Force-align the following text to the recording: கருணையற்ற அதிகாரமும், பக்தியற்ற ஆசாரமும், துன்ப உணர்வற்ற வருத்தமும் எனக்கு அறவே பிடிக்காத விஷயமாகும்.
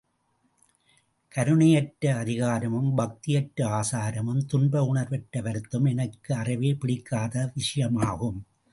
கருணையற்ற 1.35 2.13
அதிகாரமும், 2.15 2.97
பக்தியற்ற 2.97 3.67
ஆசாரமும், 3.71 4.41
துன்ப 4.45 4.83
உணர்வற்ற 4.85 5.41
வருத்தமும் 5.41 5.91
எனக்கு 5.91 6.35
அறவே 6.35 6.73
பிடிக்காத 6.73 7.53
விஷயமாகும். 7.55 8.39